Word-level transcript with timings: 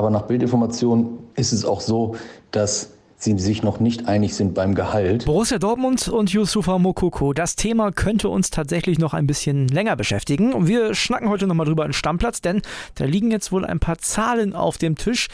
Aber 0.00 0.08
nach 0.08 0.22
Bildinformation 0.22 1.18
ist 1.36 1.52
es 1.52 1.66
auch 1.66 1.82
so, 1.82 2.16
dass 2.52 2.92
sie 3.18 3.38
sich 3.38 3.62
noch 3.62 3.80
nicht 3.80 4.08
einig 4.08 4.34
sind 4.34 4.54
beim 4.54 4.74
Gehalt. 4.74 5.26
Borussia 5.26 5.58
Dortmund 5.58 6.08
und 6.08 6.32
Yusufa 6.32 6.78
Mokoko. 6.78 7.34
Das 7.34 7.54
Thema 7.54 7.92
könnte 7.92 8.30
uns 8.30 8.48
tatsächlich 8.48 8.98
noch 8.98 9.12
ein 9.12 9.26
bisschen 9.26 9.68
länger 9.68 9.96
beschäftigen. 9.96 10.54
Und 10.54 10.68
wir 10.68 10.94
schnacken 10.94 11.28
heute 11.28 11.46
nochmal 11.46 11.66
drüber 11.66 11.84
in 11.84 11.92
Stammplatz, 11.92 12.40
denn 12.40 12.62
da 12.94 13.04
liegen 13.04 13.30
jetzt 13.30 13.52
wohl 13.52 13.66
ein 13.66 13.78
paar 13.78 13.98
Zahlen 13.98 14.54
auf 14.54 14.78
dem 14.78 14.96
Tisch. 14.96 15.28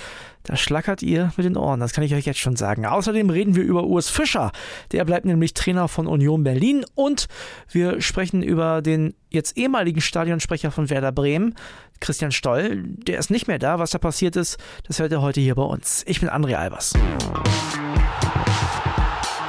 Da 0.46 0.56
schlackert 0.56 1.02
ihr 1.02 1.32
mit 1.36 1.44
den 1.44 1.56
Ohren, 1.56 1.80
das 1.80 1.92
kann 1.92 2.04
ich 2.04 2.14
euch 2.14 2.24
jetzt 2.24 2.38
schon 2.38 2.54
sagen. 2.54 2.86
Außerdem 2.86 3.30
reden 3.30 3.56
wir 3.56 3.64
über 3.64 3.84
Urs 3.84 4.08
Fischer. 4.08 4.52
Der 4.92 5.04
bleibt 5.04 5.26
nämlich 5.26 5.54
Trainer 5.54 5.88
von 5.88 6.06
Union 6.06 6.44
Berlin. 6.44 6.84
Und 6.94 7.26
wir 7.68 8.00
sprechen 8.00 8.42
über 8.42 8.80
den 8.80 9.14
jetzt 9.28 9.56
ehemaligen 9.56 10.00
Stadionsprecher 10.00 10.70
von 10.70 10.88
Werder 10.88 11.10
Bremen, 11.10 11.56
Christian 12.00 12.30
Stoll. 12.30 12.84
Der 12.84 13.18
ist 13.18 13.30
nicht 13.30 13.48
mehr 13.48 13.58
da. 13.58 13.80
Was 13.80 13.90
da 13.90 13.98
passiert 13.98 14.36
ist, 14.36 14.56
das 14.86 15.00
hört 15.00 15.10
ihr 15.10 15.20
heute 15.20 15.40
hier 15.40 15.56
bei 15.56 15.64
uns. 15.64 16.04
Ich 16.06 16.20
bin 16.20 16.30
André 16.30 16.54
Albers. 16.54 16.92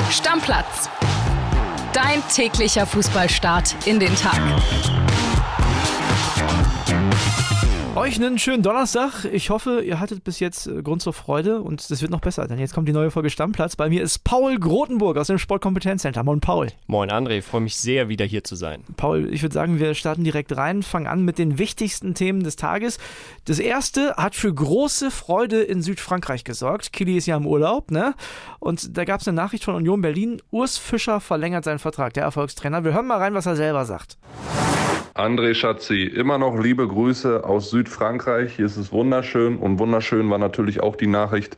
Stammplatz. 0.09 0.89
Dein 1.93 2.23
täglicher 2.33 2.87
Fußballstart 2.87 3.87
in 3.87 3.99
den 3.99 4.15
Tag. 4.15 4.39
Euch 7.97 8.17
einen 8.17 8.37
schönen 8.37 8.61
Donnerstag. 8.61 9.25
Ich 9.25 9.49
hoffe, 9.49 9.81
ihr 9.81 9.99
hattet 9.99 10.23
bis 10.23 10.39
jetzt 10.39 10.67
äh, 10.67 10.83
Grund 10.83 11.01
zur 11.01 11.13
Freude 11.13 11.63
und 11.63 11.81
es 11.81 11.99
wird 11.99 12.11
noch 12.11 12.21
besser, 12.21 12.47
denn 12.47 12.59
jetzt 12.59 12.75
kommt 12.75 12.87
die 12.87 12.93
neue 12.93 13.09
Folge 13.09 13.31
Stammplatz. 13.31 13.75
Bei 13.75 13.89
mir 13.89 14.03
ist 14.03 14.23
Paul 14.23 14.59
Grotenburg 14.59 15.17
aus 15.17 15.25
dem 15.25 15.39
Sportkompetenzcenter. 15.39 16.23
Moin 16.23 16.39
Paul. 16.39 16.67
Moin 16.85 17.09
André, 17.09 17.41
freue 17.41 17.61
mich 17.61 17.75
sehr, 17.75 18.07
wieder 18.07 18.23
hier 18.23 18.43
zu 18.43 18.55
sein. 18.55 18.83
Paul, 18.97 19.33
ich 19.33 19.41
würde 19.41 19.53
sagen, 19.53 19.79
wir 19.79 19.95
starten 19.95 20.23
direkt 20.23 20.55
rein, 20.55 20.83
fangen 20.83 21.07
an 21.07 21.25
mit 21.25 21.39
den 21.39 21.57
wichtigsten 21.57 22.13
Themen 22.13 22.43
des 22.43 22.55
Tages. 22.55 22.99
Das 23.45 23.57
erste 23.57 24.13
hat 24.15 24.35
für 24.35 24.53
große 24.53 25.09
Freude 25.09 25.63
in 25.63 25.81
Südfrankreich 25.81 26.43
gesorgt. 26.43 26.93
Kili 26.93 27.17
ist 27.17 27.25
ja 27.25 27.35
im 27.35 27.47
Urlaub, 27.47 27.89
ne? 27.89 28.13
Und 28.59 28.95
da 28.95 29.05
gab 29.05 29.21
es 29.21 29.27
eine 29.27 29.35
Nachricht 29.35 29.63
von 29.63 29.73
Union 29.73 30.03
Berlin. 30.03 30.39
Urs 30.51 30.77
Fischer 30.77 31.19
verlängert 31.19 31.63
seinen 31.63 31.79
Vertrag, 31.79 32.13
der 32.13 32.25
Erfolgstrainer. 32.25 32.83
Wir 32.83 32.93
hören 32.93 33.07
mal 33.07 33.17
rein, 33.17 33.33
was 33.33 33.47
er 33.47 33.55
selber 33.55 33.85
sagt. 33.85 34.19
André 35.17 35.55
Schatzi, 35.55 36.03
immer 36.03 36.37
noch 36.37 36.59
liebe 36.59 36.87
Grüße 36.87 37.43
aus 37.43 37.71
Südfrankreich. 37.71 38.55
Hier 38.55 38.67
ist 38.67 38.77
es 38.77 38.91
wunderschön 38.91 39.57
und 39.57 39.79
wunderschön 39.79 40.29
war 40.29 40.37
natürlich 40.37 40.79
auch 40.81 40.95
die 40.95 41.07
Nachricht, 41.07 41.57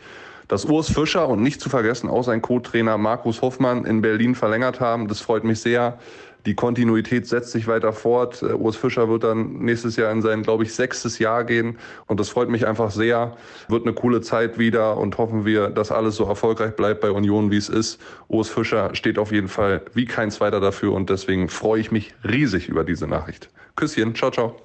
dass 0.50 0.66
Urs 0.66 0.92
Fischer 0.92 1.30
und 1.30 1.42
nicht 1.42 1.61
zu 1.61 1.69
vergessen 1.69 2.09
auch 2.09 2.23
sein 2.23 2.42
Co-Trainer 2.42 2.97
Markus 2.97 3.42
Hoffmann 3.42 3.86
in 3.86 4.02
Berlin 4.02 4.36
verlängert 4.36 4.81
haben. 4.81 5.08
Das 5.08 5.22
freut 5.22 5.45
mich 5.45 5.61
sehr. 5.61 5.97
Die 6.45 6.55
Kontinuität 6.55 7.28
setzt 7.28 7.52
sich 7.52 7.67
weiter 7.67 7.94
fort. 7.94 8.42
Uh, 8.42 8.55
Urs 8.55 8.75
Fischer 8.75 9.09
wird 9.09 9.23
dann 9.23 9.59
nächstes 9.59 9.95
Jahr 9.95 10.11
in 10.11 10.22
sein, 10.22 10.42
glaube 10.42 10.64
ich, 10.64 10.73
sechstes 10.73 11.20
Jahr 11.20 11.44
gehen. 11.44 11.77
Und 12.08 12.20
das 12.20 12.30
freut 12.30 12.50
mich 12.50 12.66
einfach 12.66 12.92
sehr. 12.92 13.36
Wird 13.67 13.86
eine 13.86 13.94
coole 13.94 14.22
Zeit 14.22 14.58
wieder 14.58 14.97
und 14.97 15.17
hoffen 15.17 15.45
wir, 15.45 15.70
dass 15.70 15.92
alles 15.92 16.16
so 16.16 16.25
erfolgreich 16.25 16.75
bleibt 16.75 17.02
bei 17.02 17.11
Union, 17.11 17.52
wie 17.52 17.58
es 17.58 17.70
ist. 17.70 18.02
Urs 18.27 18.50
Fischer 18.50 18.95
steht 18.95 19.20
auf 19.20 19.31
jeden 19.31 19.50
Fall 19.50 19.81
wie 19.94 20.05
kein 20.05 20.31
Zweiter 20.31 20.59
dafür 20.59 20.94
und 20.94 21.09
deswegen 21.09 21.50
freue 21.50 21.81
ich 21.81 21.92
mich 21.92 22.14
riesig 22.23 22.70
über 22.70 22.83
diese 22.83 23.08
Nachricht. 23.08 23.50
Küsschen, 23.75 24.16
ciao, 24.16 24.31
ciao. 24.31 24.55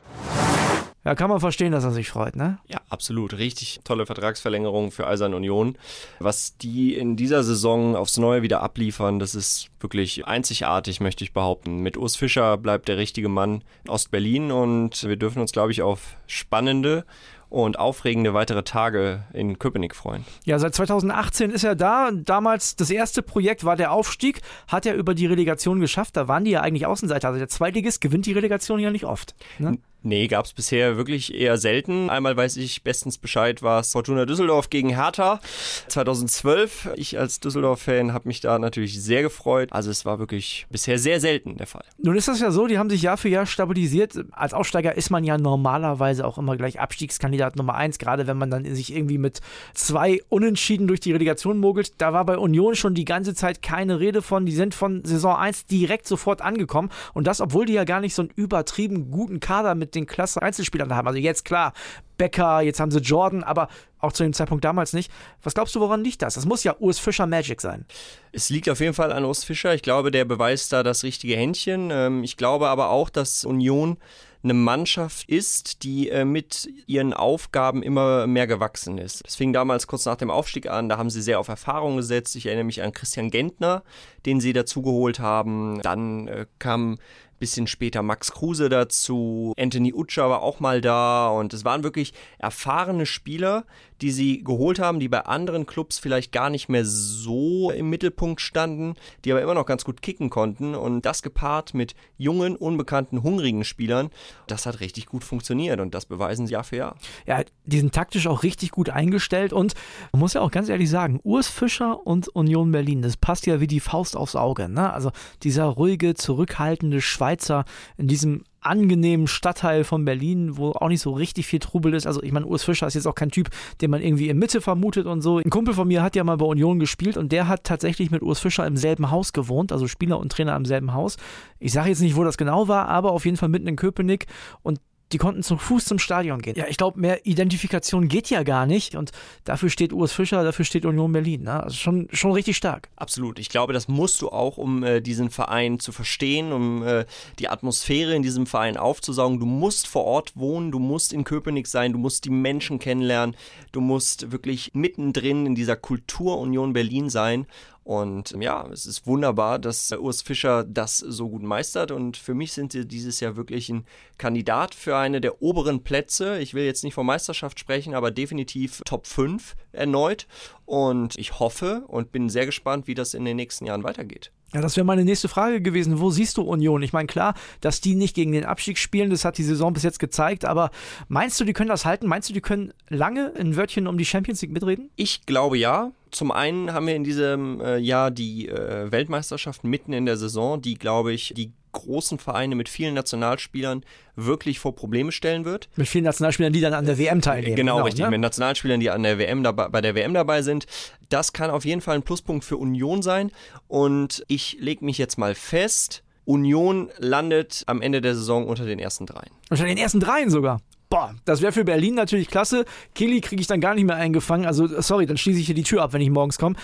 Ja, 1.05 1.15
kann 1.15 1.29
man 1.29 1.41
verstehen, 1.41 1.73
dass 1.73 1.85
er 1.85 1.91
sich 1.91 2.09
freut, 2.09 2.35
ne? 2.35 2.59
Ja, 2.67 2.81
absolut. 2.89 3.37
Richtig 3.37 3.81
tolle 3.85 4.07
Vertragsverlängerung 4.07 4.91
für 4.91 5.07
Eisern 5.07 5.35
Union. 5.35 5.77
Was 6.19 6.57
die 6.57 6.95
in 6.95 7.17
dieser 7.17 7.45
Saison 7.45 7.95
aufs 7.95 8.17
Neue 8.17 8.43
wieder 8.43 8.63
abliefern, 8.63 9.19
das 9.19 9.35
ist 9.35 9.69
wirklich 9.81 10.27
einzigartig, 10.27 11.01
möchte 11.01 11.23
ich 11.23 11.35
behaupten. 11.35 11.81
Mit 11.81 11.99
Urs 11.99 12.17
Fischer 12.17 12.57
bleibt 12.57 12.89
der 12.89 12.97
richtige 12.97 13.29
Mann 13.29 13.63
in 13.85 13.91
Ostberlin 13.91 14.51
und 14.51 15.05
wir 15.05 15.17
dürfen 15.17 15.41
uns, 15.41 15.53
glaube 15.53 15.73
ich, 15.73 15.83
auf 15.83 16.17
spannende 16.27 17.05
und 17.51 17.79
aufregende 17.79 18.35
weitere 18.35 18.65
Tage 18.65 19.25
in 19.33 19.59
Köpenick 19.59 19.95
freuen. 19.95 20.25
Ja, 20.45 20.59
seit 20.59 20.75
2018 20.75 21.51
ist 21.51 21.63
er 21.65 21.77
da. 21.77 22.11
Damals 22.11 22.75
das 22.77 22.91
erste 22.91 23.23
Projekt 23.23 23.65
war 23.65 23.77
der 23.77 23.93
Aufstieg. 23.93 24.41
Hat 24.67 24.87
er 24.87 24.95
über 24.95 25.15
die 25.15 25.27
Relegation 25.27 25.79
geschafft. 25.81 26.17
Da 26.17 26.27
waren 26.27 26.45
die 26.45 26.51
ja 26.53 26.63
eigentlich 26.63 26.87
Außenseiter. 26.87 27.29
Also 27.29 27.39
der 27.39 27.49
Zweitligist 27.49 28.01
gewinnt 28.01 28.27
die 28.27 28.33
Relegation 28.33 28.81
ja 28.81 28.91
nicht 28.91 29.05
oft. 29.05 29.37
Ne? 29.59 29.79
Nee, 30.07 30.27
gab 30.27 30.45
es 30.45 30.53
bisher 30.53 30.99
wirklich 30.99 31.35
eher 31.35 31.57
selten. 31.57 32.11
Einmal 32.11 32.37
weiß 32.37 32.59
ich 32.59 32.83
bestens 32.83 33.17
Bescheid, 33.17 33.63
war 33.63 33.81
es 33.81 33.93
Fortuna 33.93 34.27
Düsseldorf 34.27 34.69
gegen 34.69 34.91
Hertha 34.91 35.41
2012. 35.89 36.91
Ich 36.97 37.19
als 37.19 37.41
Düsseldorf-Fan 37.41 38.13
habe 38.13 38.29
mich 38.29 38.43
da 38.43 38.59
natürlich 38.59 39.03
sehr 39.03 39.23
gefreut. 39.23 39.71
Also 39.73 39.91
es 39.91 40.05
war 40.05 40.19
wirklich 40.19 40.67
bisher 40.69 40.99
sehr 40.99 41.21
selten 41.21 41.57
der 41.57 41.67
Fall. 41.67 41.85
Nun 41.97 42.17
ist 42.17 42.29
das 42.29 42.39
ja 42.41 42.51
so, 42.51 42.67
die 42.67 42.77
haben 42.77 42.91
sich 42.91 43.01
Jahr 43.01 43.17
für 43.17 43.31
Jahr 43.31 43.47
stabilisiert. 43.47 44.13
Als 44.33 44.53
Aufsteiger 44.53 44.95
ist 44.95 45.09
man 45.09 45.25
ja 45.25 45.39
normalerweise 45.39 46.27
auch 46.27 46.37
immer 46.37 46.59
gleich 46.59 46.81
Abstiegskandidat 46.81 47.57
Nummer 47.57 47.75
eins, 47.75 47.97
gerade 47.97 48.27
wenn 48.27 48.37
man 48.37 48.51
dann 48.51 48.75
sich 48.75 48.95
irgendwie 48.95 49.17
mit 49.17 49.41
zwei 49.73 50.21
Unentschieden 50.29 50.87
durch 50.87 51.01
die 51.01 51.13
Relegation 51.13 51.57
mogelt. 51.57 51.95
Da 51.97 52.13
war 52.13 52.27
bei 52.27 52.37
Union 52.37 52.75
schon 52.75 52.95
die 52.95 53.07
ganze 53.07 53.35
Zeit 53.35 53.63
keine 53.63 54.01
Rede 54.01 54.21
von. 54.21 54.45
Die 54.45 54.53
sind 54.53 54.75
von 54.75 55.03
Saison 55.03 55.35
1 55.35 55.65
direkt 55.65 56.07
sofort 56.07 56.43
angekommen. 56.43 56.91
Und 57.15 57.27
das, 57.27 57.41
obwohl 57.41 57.65
die 57.65 57.73
ja 57.73 57.85
gar 57.85 58.01
nicht 58.01 58.15
so 58.15 58.21
einen 58.21 58.33
übertrieben 58.37 59.11
guten 59.11 59.41
Kader 59.41 59.75
mit 59.75 59.94
den 59.95 60.07
klasse 60.07 60.43
Einzelspielern 60.43 60.95
haben. 60.95 61.09
Also 61.09 61.19
jetzt 61.19 61.45
klar, 61.45 61.73
Becker, 62.17 62.61
jetzt 62.61 62.81
haben 62.81 62.91
sie 62.91 63.01
Jordan, 63.01 63.43
aber 63.43 63.69
auch 63.99 64.13
zu 64.13 64.23
dem 64.23 64.33
Zeitpunkt 64.33 64.65
damals 64.65 64.93
nicht. 64.93 65.11
Was 65.43 65.55
glaubst 65.55 65.75
du, 65.75 65.81
woran 65.81 66.05
liegt 66.05 66.23
das? 66.23 66.35
Das 66.35 66.47
muss 66.47 66.65
ja 66.65 66.77
Urs 66.79 66.99
Fischer 66.99 67.27
Magic 67.27 67.61
sein. 67.61 67.87
Es 68.33 68.51
liegt 68.51 68.69
auf 68.69 68.81
jeden 68.81 68.95
Fall 68.95 69.13
an 69.13 69.25
Urs 69.25 69.45
Fischer. 69.45 69.75
Ich 69.75 69.83
glaube, 69.83 70.11
der 70.11 70.25
beweist 70.25 70.73
da 70.73 70.83
das 70.83 71.03
richtige 71.03 71.37
Händchen. 71.37 71.91
Ähm, 71.91 72.23
ich 72.23 72.37
glaube 72.37 72.69
aber 72.69 72.91
auch, 72.91 73.11
dass 73.11 73.45
Union 73.45 73.97
eine 74.45 74.55
Mannschaft 74.55 75.29
ist, 75.29 75.83
die 75.83 76.11
äh, 76.11 76.27
mit 76.27 76.69
ihren 76.87 77.15
Aufgaben 77.15 77.83
immer 77.83 78.27
mehr 78.27 78.47
gewachsen 78.47 78.99
ist. 78.99 79.23
Es 79.27 79.37
fing 79.37 79.55
damals 79.55 79.87
kurz 79.87 80.05
nach 80.05 80.17
dem 80.17 80.31
Aufstieg 80.31 80.69
an, 80.69 80.91
da 80.91 80.99
haben 80.99 81.09
sie 81.09 81.23
sehr 81.23 81.41
auf 81.41 81.49
Erfahrung 81.49 81.97
gesetzt. 81.97 82.37
Ich 82.37 82.45
erinnere 82.47 82.65
mich 82.65 82.83
an 82.83 82.93
Christian 82.93 83.31
Gentner, 83.31 83.83
den 84.27 84.41
sie 84.41 84.53
dazugeholt 84.53 85.19
haben. 85.19 85.81
Dann 85.81 86.29
äh, 86.29 86.47
kam 86.59 86.99
bisschen 87.39 87.67
später 87.67 88.03
Max 88.03 88.33
Kruse 88.33 88.69
dazu, 88.69 89.53
Anthony 89.59 89.93
Utscher 89.93 90.29
war 90.31 90.43
auch 90.43 90.61
mal 90.61 90.81
da 90.81 91.29
und 91.29 91.53
es 91.53 91.65
waren 91.65 91.83
wirklich 91.83 92.13
erfahrene 92.39 93.07
Spieler, 93.07 93.65
die 94.01 94.11
sie 94.11 94.43
geholt 94.43 94.79
haben, 94.79 95.01
die 95.01 95.09
bei 95.09 95.21
anderen 95.21 95.67
Clubs 95.67 95.99
vielleicht 95.99 96.33
gar 96.33 96.51
nicht 96.51 96.69
mehr 96.69 96.85
so 96.85 97.71
im 97.71 97.91
Mittelpunkt 97.91 98.41
standen, 98.41 98.95
die 99.25 99.33
aber 99.33 99.43
immer 99.43 99.55
noch 99.55 99.67
ganz 99.67 99.85
gut 99.85 100.03
kicken 100.03 100.31
konnten 100.31 100.75
und 100.75 101.03
das 101.03 101.23
gepaart 101.23 101.75
mit 101.75 101.95
jungen, 102.17 102.57
unbekannten, 102.57 103.23
hungrigen 103.23 103.65
Spielern, 103.65 104.11
das 104.47 104.67
hat 104.67 104.81
richtig 104.81 105.07
gut 105.07 105.25
funktioniert 105.25 105.81
und 105.81 105.95
das 105.95 106.07
beweisen 106.07 106.47
sie 106.47 106.55
Jahr 106.55 106.65
für 106.65 106.77
Jahr. 106.77 106.97
Ja, 107.27 107.43
die 107.65 107.79
sind 107.79 107.93
taktisch 107.93 108.27
auch 108.27 108.43
richtig 108.43 108.71
gut 108.71 108.89
eingestellt 108.89 109.53
und 109.53 109.75
man 110.13 110.21
muss 110.21 110.35
ja 110.35 110.41
auch 110.41 110.51
ganz 110.51 110.69
ehrlich 110.69 110.89
sagen, 110.89 111.21
Urs 111.23 111.49
Fischer 111.49 112.07
und 112.07 112.29
Union 112.29 112.73
Berlin, 112.73 113.03
das 113.03 113.17
passt 113.17 113.47
ja 113.47 113.61
wie 113.61 113.67
die 113.67 113.81
Faust 113.81 114.17
aufs 114.17 114.37
Auge, 114.37 114.69
ne? 114.69 114.93
Also 114.93 115.11
dieser 115.43 115.65
ruhige, 115.65 116.15
zurückhaltende 116.15 117.01
Schweizer 117.01 117.65
in 117.97 118.09
diesem 118.09 118.45
angenehmen 118.65 119.27
Stadtteil 119.27 119.85
von 119.85 120.05
Berlin, 120.05 120.57
wo 120.57 120.73
auch 120.73 120.89
nicht 120.89 121.01
so 121.01 121.13
richtig 121.13 121.47
viel 121.47 121.59
Trubel 121.59 121.95
ist. 121.95 122.07
Also 122.07 122.23
ich 122.23 122.33
meine, 122.33 122.47
Urs 122.47 122.65
Fischer 122.65 122.87
ist 122.87 122.95
jetzt 122.95 123.07
auch 123.07 123.15
kein 123.15 123.31
Typ, 123.31 123.51
den 123.81 123.91
man 123.91 124.03
irgendwie 124.03 124.29
in 124.29 124.39
Mitte 124.39 124.61
vermutet 124.61 125.07
und 125.07 125.21
so. 125.21 125.39
Ein 125.39 125.51
Kumpel 125.51 125.75
von 125.75 125.89
mir 125.89 126.03
hat 126.03 126.17
ja 126.17 126.25
mal 126.25 126.37
bei 126.37 126.47
Union 126.47 126.79
gespielt 126.79 127.17
und 127.17 127.33
der 127.33 127.49
hat 127.49 127.65
tatsächlich 127.65 128.11
mit 128.11 128.23
Urs 128.23 128.41
Fischer 128.41 128.67
im 128.67 128.77
selben 128.77 129.11
Haus 129.11 129.33
gewohnt, 129.33 129.73
also 129.73 129.87
Spieler 129.87 130.19
und 130.19 130.33
Trainer 130.33 130.57
im 130.57 130.65
selben 130.65 130.95
Haus. 130.95 131.17
Ich 131.59 131.73
sage 131.73 131.89
jetzt 131.89 132.01
nicht, 132.01 132.17
wo 132.17 132.25
das 132.25 132.37
genau 132.37 132.69
war, 132.69 132.89
aber 132.89 133.13
auf 133.13 133.25
jeden 133.25 133.37
Fall 133.37 133.49
mitten 133.49 133.67
in 133.67 133.77
Köpenick 133.77 134.27
und 134.63 134.81
die 135.15 135.19
konnten 135.19 135.45
zu 135.45 135.57
Fuß 135.57 135.85
zum 135.85 136.01
Stadion 136.01 136.43
gehen. 136.43 136.57
Ja, 136.57 136.67
ich 136.69 136.77
glaube, 136.77 136.99
mehr 136.99 137.25
Identifikation 137.25 138.09
geht 138.09 138.31
ja 138.31 138.43
gar 138.43 138.67
nicht. 138.67 138.97
Und 138.97 139.13
dafür 139.45 139.71
steht 139.71 139.93
Urs 139.93 140.13
Fischer, 140.13 140.43
dafür 140.43 140.65
steht 140.65 140.85
Union 140.85 141.13
Berlin. 141.13 141.45
Ne? 141.45 141.63
Also 141.63 141.77
schon, 141.77 142.09
schon 142.13 142.33
richtig 142.33 142.57
stark. 142.57 142.89
Absolut. 142.97 143.39
Ich 143.39 143.49
glaube, 143.49 143.73
das 143.73 143.87
musst 143.87 144.21
du 144.23 144.31
auch, 144.31 144.59
um 144.59 144.83
äh, 144.83 145.01
diesen 145.01 145.31
Verein 145.31 145.79
zu 145.79 145.93
verstehen, 145.93 146.53
um 146.53 146.83
äh, 146.83 147.05
die 147.39 147.49
Atmosphäre 147.49 148.17
in 148.17 148.23
diesem 148.23 148.47
Verein 148.47 148.77
aufzusaugen. 148.77 149.39
Du 149.39 149.47
musst 149.47 149.87
vor 149.87 150.05
Ort 150.05 150.33
wohnen, 150.35 150.73
du 150.73 150.81
musst 150.81 151.13
in 151.13 151.23
Köpenick 151.23 151.69
sein, 151.69 151.93
du 151.93 151.99
musst 152.01 152.25
die 152.25 152.31
Menschen 152.31 152.81
kennenlernen, 152.81 153.37
du 153.71 153.81
musst 153.81 154.33
wirklich 154.33 154.73
mittendrin 154.75 155.47
in 155.47 155.55
dieser 155.55 155.77
Kultur 155.77 156.41
Union 156.41 156.73
Berlin 156.73 157.09
sein. 157.09 157.47
Und 157.85 158.35
ja, 158.41 158.67
es 158.73 158.87
ist 158.87 159.07
wunderbar, 159.07 159.59
dass 159.59 159.93
Urs 159.93 160.23
Fischer 160.23 160.65
das 160.65 160.99
so 160.99 161.29
gut 161.29 161.43
meistert. 161.43 161.91
Und 161.91 162.17
für 162.17 162.33
mich 162.33 162.53
sind 162.53 162.73
sie 162.73 162.87
dieses 162.87 163.21
Jahr 163.21 163.37
wirklich 163.37 163.69
ein 163.69 163.85
Kandidat 164.17 164.75
für 164.75 164.97
eine 164.97 165.21
der 165.21 165.43
oberen 165.43 165.85
Plätze. 165.85 166.39
Ich 166.39 166.55
will 166.55 166.65
jetzt 166.65 166.83
nicht 166.83 166.95
von 166.95 167.05
Meisterschaft 167.05 167.61
sprechen, 167.61 167.95
aber 167.95 168.11
definitiv 168.11 168.81
Top 168.87 169.07
5 169.07 169.55
erneut. 169.73 170.27
Und 170.65 171.19
ich 171.19 171.39
hoffe 171.39 171.85
und 171.87 172.11
bin 172.11 172.31
sehr 172.31 172.47
gespannt, 172.47 172.87
wie 172.87 172.95
das 172.95 173.13
in 173.13 173.27
den 173.27 173.37
nächsten 173.37 173.67
Jahren 173.67 173.85
weitergeht. 173.85 174.33
Ja, 174.55 174.61
das 174.61 174.77
wäre 174.77 174.87
meine 174.87 175.05
nächste 175.05 175.29
Frage 175.29 175.61
gewesen. 175.61 175.99
Wo 175.99 176.11
siehst 176.11 176.37
du 176.37 176.43
Union? 176.43 176.81
Ich 176.83 176.93
meine, 176.93 177.09
klar, 177.09 177.35
dass 177.61 177.81
die 177.81 177.97
nicht 177.97 178.15
gegen 178.15 178.31
den 178.31 178.45
Abstieg 178.45 178.79
spielen, 178.79 179.11
das 179.11 179.25
hat 179.25 179.37
die 179.37 179.43
Saison 179.43 179.73
bis 179.73 179.83
jetzt 179.83 179.99
gezeigt. 179.99 180.45
Aber 180.45 180.71
meinst 181.09 181.41
du, 181.41 181.45
die 181.45 181.53
können 181.53 181.69
das 181.69 181.85
halten? 181.85 182.07
Meinst 182.07 182.29
du, 182.29 182.33
die 182.33 182.41
können 182.41 182.73
lange 182.89 183.35
ein 183.37 183.57
Wörtchen 183.57 183.89
um 183.89 183.99
die 183.99 184.05
Champions 184.05 184.41
League 184.43 184.53
mitreden? 184.53 184.91
Ich 184.95 185.27
glaube 185.27 185.59
ja. 185.59 185.91
Zum 186.15 186.31
einen 186.31 186.73
haben 186.73 186.87
wir 186.87 186.95
in 186.95 187.03
diesem 187.03 187.61
äh, 187.61 187.77
Jahr 187.77 188.13
die 188.13 188.49
äh, 188.49 188.93
Weltmeisterschaft 188.93 189.65
mitten 189.65 189.93
in 189.93 190.07
der 190.07 190.17
Saison, 190.17 190.63
die, 190.63 190.75
glaube 190.75 191.13
ich, 191.13 191.35
die 191.37 191.53
großen 191.73 192.21
Vereine 192.21 192.55
mit 192.55 192.69
vielen 192.69 192.95
Nationalspielern 192.95 193.85
wirklich 194.15 194.61
vor 194.61 194.77
Probleme 194.77 195.11
stellen 195.11 195.45
wird. 195.45 195.69
Mit 195.75 195.89
vielen 195.89 196.05
Nationalspielern, 196.05 196.53
die 196.53 196.61
dann 196.61 196.73
an 196.73 196.87
der 196.87 196.99
WM 196.99 197.21
teilnehmen. 197.21 197.57
Genau, 197.57 197.75
genau 197.75 197.85
richtig. 197.87 198.05
Ne? 198.05 198.13
Mit 198.13 198.21
Nationalspielern, 198.21 198.79
die 198.79 198.91
an 198.91 199.03
der 199.03 199.19
WM 199.19 199.43
dabei, 199.43 199.67
bei 199.67 199.81
der 199.81 199.97
WM 199.97 200.15
dabei 200.15 200.43
sind. 200.43 200.67
Das 201.09 201.33
kann 201.33 201.51
auf 201.51 201.65
jeden 201.65 201.81
Fall 201.81 201.97
ein 201.97 202.05
Pluspunkt 202.05 202.45
für 202.45 202.59
Union 202.59 203.03
sein. 203.03 203.33
Und 203.67 204.25
ich 204.29 204.57
lege 204.61 204.85
mich 204.85 204.99
jetzt 204.99 205.19
mal 205.19 205.35
fest, 205.35 206.05
Union 206.25 206.91
landet 206.99 207.65
am 207.67 207.83
Ende 207.83 208.01
der 208.01 208.15
Saison 208.15 208.47
unter 208.47 208.67
den 208.67 208.79
ersten 208.79 209.07
dreien. 209.07 209.33
Unter 209.51 209.65
den 209.65 209.79
ersten 209.79 209.99
dreien 209.99 210.31
sogar. 210.31 210.61
Boah, 210.95 211.13
das 211.25 211.43
wäre 211.43 211.51
für 211.51 211.65
Berlin 211.65 211.97
natürlich 211.97 212.29
klasse. 212.29 212.65
Kili 212.95 213.21
kriege 213.21 213.41
ich 213.41 213.49
dann 213.49 213.61
gar 213.61 213.75
nicht 213.75 213.83
mehr 213.83 213.97
eingefangen. 213.97 214.47
Also, 214.47 214.81
sorry, 214.81 215.07
dann 215.07 215.17
schließe 215.17 215.41
ich 215.41 215.47
hier 215.47 215.55
die 215.57 215.65
Tür 215.65 215.83
ab, 215.83 215.93
wenn 215.93 216.01
ich 216.01 216.09
morgens 216.09 216.39
komme. 216.39 216.55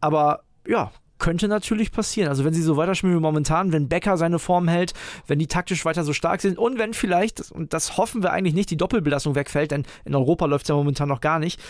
Aber 0.00 0.40
ja, 0.66 0.90
könnte 1.18 1.48
natürlich 1.48 1.92
passieren. 1.92 2.30
Also 2.30 2.46
wenn 2.46 2.54
sie 2.54 2.62
so 2.62 2.78
weiterspielen 2.78 3.14
wie 3.14 3.20
momentan, 3.20 3.74
wenn 3.74 3.90
Becker 3.90 4.16
seine 4.16 4.38
Form 4.38 4.68
hält, 4.68 4.94
wenn 5.26 5.38
die 5.38 5.48
taktisch 5.48 5.84
weiter 5.84 6.02
so 6.02 6.14
stark 6.14 6.40
sind 6.40 6.56
und 6.56 6.78
wenn 6.78 6.94
vielleicht, 6.94 7.50
und 7.50 7.74
das 7.74 7.98
hoffen 7.98 8.22
wir 8.22 8.32
eigentlich 8.32 8.54
nicht, 8.54 8.70
die 8.70 8.78
Doppelbelastung 8.78 9.34
wegfällt, 9.34 9.70
denn 9.70 9.84
in 10.06 10.14
Europa 10.14 10.46
läuft 10.46 10.64
es 10.64 10.70
ja 10.70 10.76
momentan 10.76 11.10
noch 11.10 11.20
gar 11.20 11.38
nicht, 11.38 11.60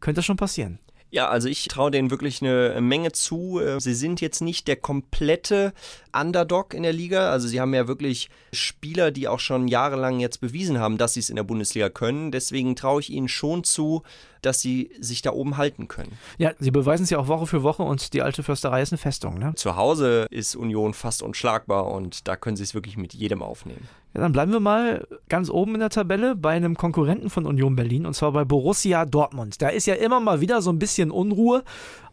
könnte 0.00 0.20
das 0.20 0.24
schon 0.24 0.38
passieren. 0.38 0.78
Ja, 1.10 1.28
also 1.28 1.48
ich 1.48 1.66
traue 1.68 1.90
denen 1.90 2.10
wirklich 2.10 2.42
eine 2.42 2.80
Menge 2.82 3.12
zu. 3.12 3.60
Äh, 3.60 3.80
sie 3.80 3.94
sind 3.94 4.20
jetzt 4.20 4.42
nicht 4.42 4.68
der 4.68 4.76
komplette 4.76 5.72
Underdog 6.12 6.74
in 6.74 6.82
der 6.82 6.92
Liga. 6.92 7.30
Also 7.30 7.48
sie 7.48 7.60
haben 7.60 7.72
ja 7.72 7.88
wirklich 7.88 8.28
Spieler, 8.52 9.10
die 9.10 9.26
auch 9.26 9.40
schon 9.40 9.68
jahrelang 9.68 10.20
jetzt 10.20 10.40
bewiesen 10.40 10.78
haben, 10.78 10.98
dass 10.98 11.14
sie 11.14 11.20
es 11.20 11.30
in 11.30 11.36
der 11.36 11.44
Bundesliga 11.44 11.88
können. 11.88 12.30
Deswegen 12.30 12.76
traue 12.76 13.00
ich 13.00 13.10
ihnen 13.10 13.28
schon 13.28 13.64
zu, 13.64 14.02
dass 14.42 14.60
sie 14.60 14.90
sich 15.00 15.22
da 15.22 15.32
oben 15.32 15.56
halten 15.56 15.88
können. 15.88 16.12
Ja, 16.38 16.52
sie 16.58 16.70
beweisen 16.70 17.04
es 17.04 17.10
ja 17.10 17.18
auch 17.18 17.28
Woche 17.28 17.46
für 17.46 17.62
Woche 17.62 17.82
und 17.82 18.12
die 18.12 18.22
alte 18.22 18.42
Försterei 18.42 18.82
ist 18.82 18.92
eine 18.92 18.98
Festung. 18.98 19.38
Ne? 19.38 19.54
Zu 19.56 19.76
Hause 19.76 20.26
ist 20.30 20.56
Union 20.56 20.94
fast 20.94 21.22
unschlagbar 21.22 21.86
und 21.86 22.28
da 22.28 22.36
können 22.36 22.56
sie 22.56 22.62
es 22.62 22.74
wirklich 22.74 22.96
mit 22.96 23.14
jedem 23.14 23.42
aufnehmen. 23.42 23.88
Ja, 24.14 24.22
dann 24.22 24.32
bleiben 24.32 24.52
wir 24.52 24.60
mal 24.60 25.06
ganz 25.28 25.50
oben 25.50 25.74
in 25.74 25.80
der 25.80 25.90
Tabelle 25.90 26.34
bei 26.34 26.50
einem 26.50 26.76
Konkurrenten 26.76 27.28
von 27.28 27.46
Union 27.46 27.76
Berlin 27.76 28.06
und 28.06 28.14
zwar 28.14 28.32
bei 28.32 28.44
Borussia 28.44 29.04
Dortmund. 29.04 29.60
Da 29.60 29.68
ist 29.68 29.86
ja 29.86 29.94
immer 29.94 30.18
mal 30.18 30.40
wieder 30.40 30.62
so 30.62 30.70
ein 30.70 30.78
bisschen 30.78 31.10
Unruhe, 31.10 31.62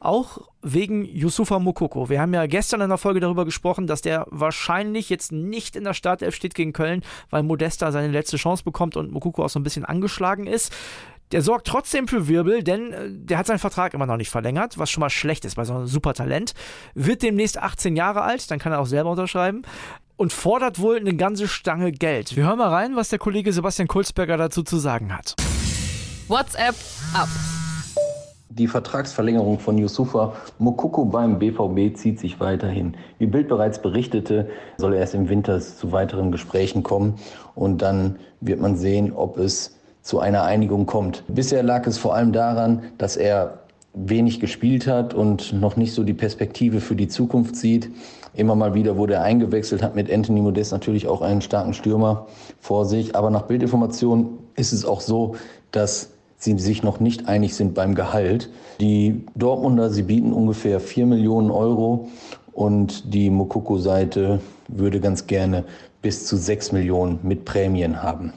auch 0.01 0.39
wegen 0.61 1.05
Yusufa 1.05 1.57
Mukoko. 1.59 2.09
Wir 2.09 2.19
haben 2.19 2.33
ja 2.33 2.45
gestern 2.47 2.81
in 2.81 2.89
der 2.89 2.97
Folge 2.97 3.21
darüber 3.21 3.45
gesprochen, 3.45 3.87
dass 3.87 4.01
der 4.01 4.27
wahrscheinlich 4.29 5.09
jetzt 5.09 5.31
nicht 5.31 5.75
in 5.75 5.83
der 5.83 5.93
Startelf 5.93 6.35
steht 6.35 6.53
gegen 6.53 6.73
Köln, 6.73 7.01
weil 7.29 7.43
Modesta 7.43 7.91
seine 7.91 8.11
letzte 8.11 8.37
Chance 8.37 8.63
bekommt 8.63 8.97
und 8.97 9.11
Mukoko 9.11 9.45
auch 9.45 9.49
so 9.49 9.59
ein 9.59 9.63
bisschen 9.63 9.85
angeschlagen 9.85 10.47
ist. 10.47 10.73
Der 11.31 11.41
sorgt 11.41 11.67
trotzdem 11.67 12.07
für 12.07 12.27
Wirbel, 12.27 12.63
denn 12.63 12.93
äh, 12.93 13.09
der 13.09 13.37
hat 13.37 13.47
seinen 13.47 13.59
Vertrag 13.59 13.93
immer 13.93 14.05
noch 14.05 14.17
nicht 14.17 14.29
verlängert, 14.29 14.77
was 14.77 14.89
schon 14.89 15.01
mal 15.01 15.09
schlecht 15.09 15.45
ist 15.45 15.55
bei 15.55 15.65
so 15.65 15.73
einem 15.73 15.87
super 15.87 16.13
Talent. 16.13 16.53
Wird 16.93 17.23
demnächst 17.23 17.57
18 17.57 17.95
Jahre 17.95 18.21
alt, 18.21 18.49
dann 18.51 18.59
kann 18.59 18.71
er 18.71 18.79
auch 18.79 18.85
selber 18.85 19.11
unterschreiben 19.11 19.63
und 20.17 20.33
fordert 20.33 20.79
wohl 20.79 20.97
eine 20.97 21.15
ganze 21.15 21.47
Stange 21.47 21.91
Geld. 21.91 22.35
Wir 22.35 22.45
hören 22.45 22.57
mal 22.57 22.69
rein, 22.69 22.95
was 22.95 23.09
der 23.09 23.19
Kollege 23.19 23.51
Sebastian 23.51 23.87
Kulzberger 23.87 24.37
dazu 24.37 24.63
zu 24.63 24.77
sagen 24.77 25.15
hat. 25.15 25.35
WhatsApp 26.27 26.75
ab. 27.13 27.27
Die 28.49 28.67
Vertragsverlängerung 28.67 29.59
von 29.59 29.77
Yusufa 29.77 30.33
Mokoko 30.59 31.03
beim 31.03 31.39
BVB 31.39 31.97
zieht 31.97 32.19
sich 32.21 32.39
weiterhin. 32.39 32.95
Wie 33.19 33.25
Bild 33.25 33.49
bereits 33.49 33.81
berichtete, 33.81 34.49
soll 34.77 34.93
erst 34.93 35.13
im 35.13 35.27
Winter 35.27 35.59
zu 35.59 35.91
weiteren 35.91 36.31
Gesprächen 36.31 36.81
kommen 36.81 37.19
und 37.53 37.81
dann 37.81 38.17
wird 38.39 38.61
man 38.61 38.77
sehen, 38.77 39.11
ob 39.11 39.37
es 39.37 39.75
zu 40.05 40.19
einer 40.19 40.43
Einigung 40.43 40.85
kommt. 40.85 41.23
Bisher 41.27 41.63
lag 41.63 41.87
es 41.87 41.97
vor 41.97 42.13
allem 42.13 42.31
daran, 42.31 42.83
dass 42.99 43.17
er 43.17 43.61
wenig 43.95 44.39
gespielt 44.39 44.85
hat 44.85 45.15
und 45.15 45.51
noch 45.51 45.77
nicht 45.77 45.93
so 45.93 46.03
die 46.03 46.13
Perspektive 46.13 46.79
für 46.79 46.95
die 46.95 47.07
Zukunft 47.07 47.55
sieht. 47.55 47.89
Immer 48.35 48.55
mal 48.55 48.75
wieder 48.75 48.97
wurde 48.97 49.15
er 49.15 49.23
eingewechselt, 49.23 49.81
hat 49.81 49.95
mit 49.95 50.13
Anthony 50.13 50.41
Modest 50.41 50.71
natürlich 50.71 51.07
auch 51.07 51.23
einen 51.23 51.41
starken 51.41 51.73
Stürmer 51.73 52.27
vor 52.59 52.85
sich. 52.85 53.15
Aber 53.15 53.31
nach 53.31 53.43
Bildinformationen 53.43 54.27
ist 54.55 54.73
es 54.73 54.85
auch 54.85 55.01
so, 55.01 55.37
dass 55.71 56.11
sie 56.37 56.55
sich 56.59 56.83
noch 56.83 56.99
nicht 56.99 57.27
einig 57.27 57.55
sind 57.55 57.73
beim 57.73 57.95
Gehalt. 57.95 58.51
Die 58.79 59.25
Dortmunder, 59.33 59.89
sie 59.89 60.03
bieten 60.03 60.33
ungefähr 60.33 60.79
4 60.79 61.07
Millionen 61.07 61.49
Euro 61.49 62.09
und 62.53 63.11
die 63.11 63.31
Mokoko-Seite 63.31 64.39
würde 64.67 64.99
ganz 64.99 65.25
gerne 65.25 65.63
bis 66.03 66.27
zu 66.27 66.37
6 66.37 66.73
Millionen 66.73 67.17
mit 67.23 67.43
Prämien 67.43 68.03
haben. 68.03 68.33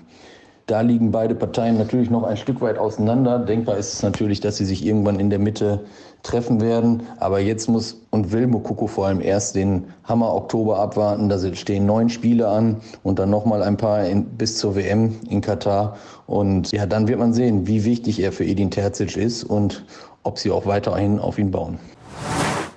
Da 0.69 0.83
liegen 0.83 1.11
beide 1.13 1.35
Parteien 1.35 1.79
natürlich 1.79 2.11
noch 2.11 2.25
ein 2.25 2.37
Stück 2.37 2.61
weit 2.61 2.77
auseinander. 2.77 3.39
Denkbar 3.39 3.79
ist 3.79 3.95
es 3.95 4.03
natürlich, 4.03 4.41
dass 4.41 4.59
sie 4.59 4.67
sich 4.67 4.85
irgendwann 4.85 5.19
in 5.19 5.31
der 5.31 5.39
Mitte 5.39 5.87
treffen 6.23 6.61
werden. 6.61 7.05
Aber 7.21 7.41
jetzt 7.41 7.71
muss 7.71 8.03
und 8.11 8.33
will 8.33 8.47
Mokoko 8.47 8.87
vor 8.87 9.07
allem 9.07 9.23
erst 9.23 9.55
den 9.55 9.85
Hammer 10.05 10.35
Oktober 10.35 10.79
abwarten. 10.79 11.31
Da 11.31 11.39
stehen 11.55 11.87
neun 11.87 12.11
Spiele 12.11 12.49
an 12.49 12.83
und 13.03 13.19
dann 13.19 13.31
nochmal 13.31 13.63
ein 13.63 13.79
paar 13.79 14.05
in, 14.05 14.27
bis 14.27 14.59
zur 14.59 14.77
WM 14.77 15.15
in 15.31 15.41
Katar. 15.41 15.97
Und 16.27 16.71
ja, 16.71 16.85
dann 16.85 17.09
wird 17.09 17.19
man 17.19 17.33
sehen, 17.33 17.67
wie 17.67 17.87
wichtig 17.87 18.21
er 18.21 18.31
für 18.31 18.45
Edin 18.45 18.71
Terzic 18.71 19.17
ist 19.17 19.45
und 19.45 19.87
ob 20.23 20.39
sie 20.39 20.51
auch 20.51 20.67
weiterhin 20.67 21.19
auf 21.19 21.39
ihn 21.39 21.51
bauen. 21.51 21.79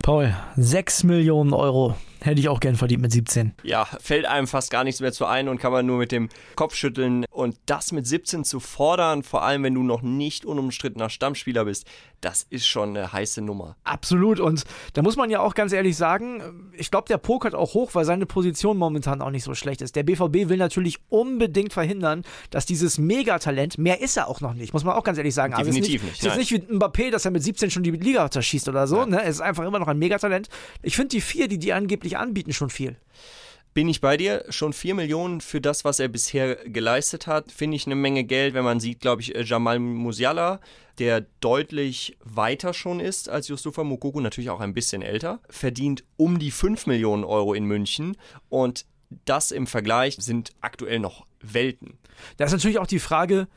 Paul, 0.02 0.34
6 0.56 1.04
Millionen 1.04 1.52
Euro 1.52 1.96
Hätte 2.24 2.40
ich 2.40 2.50
auch 2.50 2.60
gern 2.60 2.76
verdient 2.76 3.02
mit 3.02 3.12
17. 3.12 3.54
Ja, 3.64 3.86
fällt 4.00 4.26
einem 4.26 4.48
fast 4.48 4.70
gar 4.70 4.84
nichts 4.84 5.02
mehr 5.02 5.12
zu 5.12 5.26
ein 5.26 5.50
und 5.50 5.58
kann 5.58 5.72
man 5.72 5.86
nur 5.86 5.98
mit 5.98 6.12
dem 6.12 6.30
Kopf 6.56 6.76
schütteln. 6.76 7.26
Und 7.32 7.58
das 7.66 7.92
mit 7.92 8.06
17 8.06 8.44
zu 8.44 8.60
fordern, 8.60 9.24
vor 9.24 9.44
allem 9.44 9.64
wenn 9.64 9.74
du 9.74 9.82
noch 9.82 10.04
nicht 10.04 10.46
unumstrittener 10.46 11.10
Stammspieler 11.10 11.66
bist, 11.66 11.88
das 12.22 12.46
ist 12.50 12.68
schon 12.68 12.96
eine 12.96 13.12
heiße 13.12 13.42
Nummer. 13.42 13.76
Absolut. 13.84 14.40
Und 14.40 14.64
da 14.94 15.02
muss 15.02 15.16
man 15.16 15.32
ja 15.32 15.40
auch 15.40 15.56
ganz 15.56 15.74
ehrlich 15.74 15.98
sagen, 15.98 16.72
ich 16.78 16.92
glaube, 16.92 17.08
der 17.08 17.18
pokert 17.18 17.56
auch 17.56 17.74
hoch, 17.74 17.96
weil 17.96 18.06
seine 18.06 18.28
Position 18.28 18.78
momentan 18.78 19.22
auch 19.22 19.32
nicht 19.32 19.44
so 19.44 19.56
schlecht 19.56 19.82
ist. 19.82 19.96
Der 19.96 20.04
BVB 20.04 20.48
will 20.50 20.58
natürlich 20.58 21.00
unbedingt 21.10 21.74
verhindern, 21.74 22.24
dass 22.52 22.68
dieses 22.68 23.00
Megatalent, 23.00 23.80
mehr 23.80 24.02
ist 24.02 24.18
er 24.18 24.28
auch 24.28 24.40
noch 24.40 24.54
nicht, 24.54 24.74
muss 24.74 24.84
man 24.84 24.96
auch 24.96 25.04
ganz 25.04 25.18
ehrlich 25.18 25.34
sagen. 25.34 25.56
Definitiv 25.58 26.04
also 26.04 26.12
es 26.12 26.18
ist 26.18 26.24
nicht, 26.24 26.38
nicht. 26.38 26.52
Nicht 26.52 26.70
wie 26.70 26.76
Mbappé, 26.76 27.10
dass 27.10 27.26
er 27.26 27.32
mit 27.32 27.42
17 27.42 27.72
schon 27.72 27.82
die 27.82 27.92
Liga 27.92 28.30
zerschießt 28.30 28.70
oder 28.70 28.86
so. 28.86 29.06
Ne? 29.06 29.24
Es 29.24 29.38
ist 29.38 29.42
einfach 29.42 29.66
immer 29.66 29.80
noch 29.80 29.88
ein 29.88 29.98
Megatalent. 29.98 30.48
Ich 30.84 30.96
finde 30.96 31.10
die 31.10 31.22
vier, 31.22 31.48
die 31.48 31.58
die 31.58 31.74
angeblich 31.74 32.11
wirklich 32.12 32.18
anbieten, 32.18 32.54
schon 32.54 32.70
viel. 32.70 32.98
Bin 33.74 33.88
ich 33.88 34.02
bei 34.02 34.18
dir? 34.18 34.44
Schon 34.50 34.74
4 34.74 34.96
Millionen 34.96 35.40
für 35.40 35.62
das, 35.62 35.86
was 35.86 36.02
er 36.02 36.10
bisher 36.10 36.56
geleistet 36.66 37.26
hat, 37.26 37.54
finde 37.54 37.78
ich 37.78 37.86
eine 37.86 37.96
Menge 37.96 38.26
Geld, 38.26 38.54
wenn 38.54 38.66
man 38.66 38.82
sieht, 38.82 39.00
glaube 39.00 39.22
ich, 39.22 39.34
äh, 39.34 39.44
Jamal 39.44 39.80
Musiala, 39.80 40.60
der 41.00 41.26
deutlich 41.40 42.18
weiter 42.22 42.74
schon 42.74 43.00
ist 43.00 43.30
als 43.30 43.48
Yusufa 43.48 43.86
Mukoko, 43.86 44.20
natürlich 44.20 44.50
auch 44.50 44.60
ein 44.60 44.74
bisschen 44.74 45.02
älter, 45.02 45.40
verdient 45.50 46.04
um 46.18 46.38
die 46.38 46.52
5 46.52 46.86
Millionen 46.86 47.24
Euro 47.24 47.54
in 47.54 47.64
München 47.64 48.18
und 48.50 48.86
das 49.26 49.52
im 49.52 49.68
Vergleich 49.68 50.18
sind 50.20 50.52
aktuell 50.60 51.00
noch 51.00 51.26
Welten. 51.42 51.98
Da 52.36 52.46
ist 52.46 52.52
natürlich 52.52 52.80
auch 52.80 52.88
die 52.88 53.00
Frage, 53.00 53.48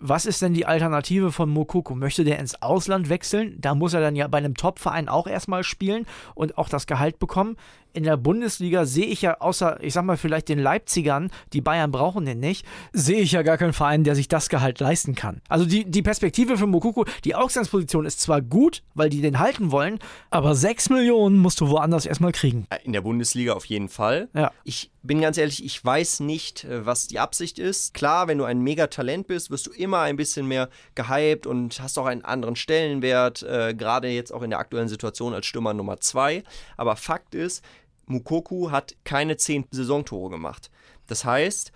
was 0.00 0.26
ist 0.26 0.42
denn 0.42 0.54
die 0.54 0.64
Alternative 0.64 1.32
von 1.32 1.50
Mokoko? 1.50 1.94
Möchte 1.94 2.22
der 2.22 2.38
ins 2.38 2.62
Ausland 2.62 3.08
wechseln? 3.08 3.56
Da 3.60 3.74
muss 3.74 3.94
er 3.94 4.00
dann 4.00 4.14
ja 4.14 4.28
bei 4.28 4.38
einem 4.38 4.54
Top-Verein 4.54 5.08
auch 5.08 5.26
erstmal 5.26 5.64
spielen 5.64 6.06
und 6.36 6.56
auch 6.56 6.68
das 6.68 6.86
Gehalt 6.86 7.18
bekommen 7.18 7.56
in 7.92 8.04
der 8.04 8.16
Bundesliga 8.16 8.86
sehe 8.86 9.06
ich 9.06 9.22
ja 9.22 9.40
außer, 9.40 9.82
ich 9.82 9.92
sag 9.94 10.04
mal, 10.04 10.16
vielleicht 10.16 10.48
den 10.48 10.58
Leipzigern, 10.58 11.30
die 11.52 11.60
Bayern 11.60 11.90
brauchen 11.90 12.24
den 12.24 12.40
nicht, 12.40 12.66
sehe 12.92 13.20
ich 13.20 13.32
ja 13.32 13.42
gar 13.42 13.58
keinen 13.58 13.72
Verein, 13.72 14.04
der 14.04 14.14
sich 14.14 14.28
das 14.28 14.48
Gehalt 14.48 14.80
leisten 14.80 15.14
kann. 15.14 15.40
Also 15.48 15.64
die, 15.64 15.84
die 15.84 16.02
Perspektive 16.02 16.56
für 16.56 16.66
Mokoko, 16.66 17.04
die 17.24 17.34
Ausgangsposition 17.34 18.06
ist 18.06 18.20
zwar 18.20 18.42
gut, 18.42 18.82
weil 18.94 19.10
die 19.10 19.20
den 19.20 19.38
halten 19.38 19.70
wollen, 19.70 19.98
aber 20.30 20.54
6 20.54 20.90
Millionen 20.90 21.38
musst 21.38 21.60
du 21.60 21.68
woanders 21.68 22.06
erstmal 22.06 22.32
kriegen. 22.32 22.66
In 22.84 22.92
der 22.92 23.00
Bundesliga 23.00 23.54
auf 23.54 23.64
jeden 23.64 23.88
Fall. 23.88 24.28
Ja. 24.34 24.52
Ich 24.64 24.90
bin 25.02 25.20
ganz 25.20 25.38
ehrlich, 25.38 25.64
ich 25.64 25.84
weiß 25.84 26.20
nicht, 26.20 26.64
äh, 26.64 26.86
was 26.86 27.08
die 27.08 27.18
Absicht 27.18 27.58
ist. 27.58 27.94
Klar, 27.94 28.28
wenn 28.28 28.38
du 28.38 28.44
ein 28.44 28.60
Megatalent 28.60 29.26
bist, 29.26 29.50
wirst 29.50 29.66
du 29.66 29.70
immer 29.72 30.00
ein 30.00 30.16
bisschen 30.16 30.46
mehr 30.46 30.68
gehypt 30.94 31.46
und 31.46 31.80
hast 31.80 31.98
auch 31.98 32.06
einen 32.06 32.24
anderen 32.24 32.56
Stellenwert, 32.56 33.42
äh, 33.42 33.74
gerade 33.74 34.08
jetzt 34.08 34.32
auch 34.32 34.42
in 34.42 34.50
der 34.50 34.58
aktuellen 34.58 34.88
Situation 34.88 35.34
als 35.34 35.46
Stürmer 35.46 35.74
Nummer 35.74 35.98
2. 35.98 36.44
Aber 36.76 36.96
Fakt 36.96 37.34
ist, 37.34 37.64
Mukoku 38.08 38.70
hat 38.70 38.96
keine 39.04 39.36
zehn 39.36 39.64
Saisontore 39.70 40.30
gemacht. 40.30 40.70
Das 41.06 41.24
heißt, 41.24 41.72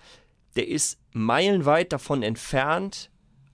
der 0.56 0.68
ist 0.68 0.98
meilenweit 1.12 1.92
davon 1.92 2.22
entfernt, 2.22 3.10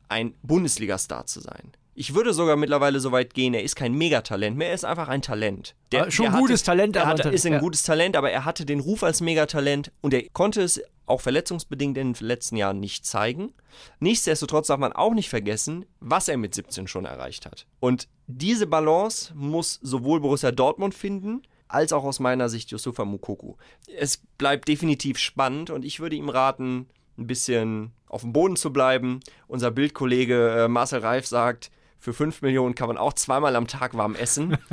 ein 0.08 0.35
Bundesliga-Star 0.42 1.26
zu 1.26 1.40
sein. 1.40 1.73
Ich 1.94 2.14
würde 2.14 2.32
sogar 2.32 2.54
mittlerweile 2.56 3.00
so 3.00 3.11
weit 3.11 3.35
gehen, 3.35 3.54
er 3.54 3.64
ist 3.64 3.75
kein 3.75 3.92
Megatalent 3.92 4.56
mehr, 4.56 4.68
er 4.68 4.75
ist 4.75 4.85
einfach 4.85 5.08
ein 5.08 5.20
Talent. 5.20 5.75
Der, 5.90 6.12
schon 6.12 6.26
ein 6.26 6.40
gutes 6.40 6.62
Talent, 6.62 6.94
er 6.94 7.06
hatte, 7.06 7.28
ist 7.28 7.44
ein 7.44 7.54
ja. 7.54 7.58
gutes 7.58 7.82
Talent, 7.82 8.14
aber 8.16 8.30
er 8.30 8.44
hatte 8.44 8.64
den 8.64 8.78
Ruf 8.78 9.02
als 9.02 9.20
Megatalent 9.20 9.90
und 10.00 10.14
er 10.14 10.23
konnte 10.28 10.62
es 10.62 10.80
auch 11.06 11.20
verletzungsbedingt 11.20 11.99
in 11.99 12.12
den 12.12 12.26
letzten 12.26 12.56
Jahren 12.56 12.78
nicht 12.78 13.04
zeigen. 13.04 13.52
Nichtsdestotrotz 13.99 14.68
darf 14.68 14.78
man 14.78 14.92
auch 14.92 15.12
nicht 15.12 15.28
vergessen, 15.28 15.87
was 15.99 16.28
er 16.28 16.37
mit 16.37 16.54
17 16.54 16.87
schon 16.87 17.04
erreicht 17.04 17.47
hat. 17.47 17.66
Und 17.80 18.06
diese 18.28 18.68
Balance 18.68 19.32
muss 19.35 19.80
sowohl 19.82 20.20
Borussia 20.20 20.52
Dortmund 20.52 20.94
finden, 20.94 21.42
als 21.69 21.93
auch 21.93 22.05
aus 22.05 22.21
meiner 22.21 22.49
Sicht 22.49 22.71
Yusufa 22.71 23.05
Mukoku. 23.05 23.55
Es 23.97 24.19
bleibt 24.39 24.69
definitiv 24.69 25.19
spannend 25.19 25.71
und 25.71 25.85
ich 25.85 26.01
würde 26.01 26.17
ihm 26.17 26.29
raten, 26.29 26.89
ein 27.19 27.27
bisschen 27.27 27.93
auf 28.07 28.23
dem 28.23 28.33
Boden 28.33 28.57
zu 28.57 28.73
bleiben. 28.73 29.21
Unser 29.47 29.71
Bildkollege 29.71 30.65
äh, 30.65 30.69
Marcel 30.69 31.01
Reif 31.01 31.27
sagt, 31.27 31.71
für 31.99 32.13
5 32.13 32.43
Millionen 32.43 32.75
kann 32.75 32.89
man 32.89 32.97
auch 32.97 33.13
zweimal 33.13 33.57
am 33.57 33.67
Tag 33.67 33.97
warm 33.97 34.15
essen. 34.15 34.57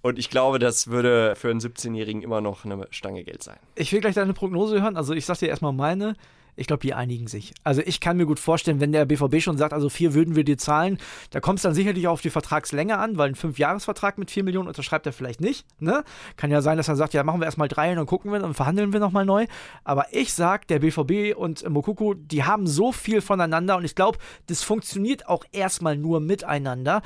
Und 0.00 0.18
ich 0.18 0.30
glaube, 0.30 0.58
das 0.60 0.86
würde 0.86 1.34
für 1.36 1.50
einen 1.50 1.60
17-Jährigen 1.60 2.22
immer 2.22 2.40
noch 2.40 2.64
eine 2.64 2.86
Stange 2.90 3.24
Geld 3.24 3.42
sein. 3.42 3.58
Ich 3.74 3.92
will 3.92 4.00
gleich 4.00 4.14
deine 4.14 4.32
Prognose 4.32 4.80
hören. 4.80 4.96
Also 4.96 5.12
ich 5.12 5.26
sag 5.26 5.38
dir 5.38 5.48
erstmal 5.48 5.72
meine. 5.72 6.14
Ich 6.58 6.66
glaube, 6.66 6.80
die 6.80 6.92
einigen 6.92 7.28
sich. 7.28 7.54
Also 7.62 7.82
ich 7.84 8.00
kann 8.00 8.16
mir 8.16 8.26
gut 8.26 8.40
vorstellen, 8.40 8.80
wenn 8.80 8.92
der 8.92 9.04
BVB 9.04 9.40
schon 9.40 9.56
sagt, 9.56 9.72
also 9.72 9.88
vier 9.88 10.14
würden 10.14 10.34
wir 10.34 10.44
dir 10.44 10.58
zahlen, 10.58 10.98
da 11.30 11.40
kommt 11.40 11.58
es 11.58 11.62
dann 11.62 11.74
sicherlich 11.74 12.08
auf 12.08 12.20
die 12.20 12.30
Vertragslänge 12.30 12.98
an, 12.98 13.16
weil 13.16 13.30
ein 13.30 13.34
Fünfjahresvertrag 13.34 14.18
mit 14.18 14.30
vier 14.30 14.42
Millionen 14.42 14.68
unterschreibt 14.68 15.06
er 15.06 15.12
vielleicht 15.12 15.40
nicht. 15.40 15.66
Ne? 15.80 16.04
Kann 16.36 16.50
ja 16.50 16.60
sein, 16.60 16.76
dass 16.76 16.88
er 16.88 16.96
sagt, 16.96 17.14
ja, 17.14 17.22
machen 17.22 17.40
wir 17.40 17.46
erstmal 17.46 17.68
drei 17.68 17.90
und 17.90 17.96
dann 17.96 18.06
gucken 18.06 18.32
wir 18.32 18.42
und 18.42 18.54
verhandeln 18.54 18.92
wir 18.92 19.00
nochmal 19.00 19.24
neu. 19.24 19.46
Aber 19.84 20.06
ich 20.10 20.32
sag, 20.32 20.66
der 20.66 20.80
BVB 20.80 21.36
und 21.36 21.68
Mokuku, 21.68 22.14
die 22.14 22.44
haben 22.44 22.66
so 22.66 22.92
viel 22.92 23.20
voneinander 23.20 23.76
und 23.76 23.84
ich 23.84 23.94
glaube, 23.94 24.18
das 24.46 24.62
funktioniert 24.62 25.28
auch 25.28 25.44
erstmal 25.52 25.96
nur 25.96 26.20
miteinander 26.20 27.02